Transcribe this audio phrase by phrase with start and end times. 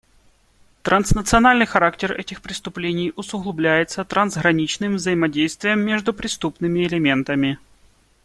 [0.81, 7.59] Транснациональный характер этих преступлений усугубляется трансграничным взаимодействием между преступными элементами.